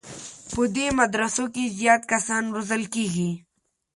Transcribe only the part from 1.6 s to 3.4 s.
زیات کسان روزل کېږي.